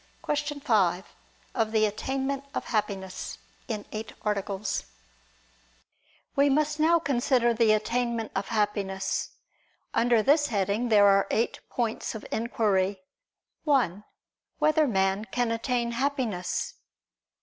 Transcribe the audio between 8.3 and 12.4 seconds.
of Happiness. Under this heading there are eight points of